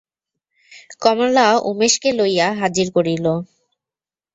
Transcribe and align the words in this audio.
কমলা 1.01 1.47
উমেশকে 1.69 2.09
লইয়া 2.19 2.47
হাজির 2.61 2.87
করিল। 2.95 3.25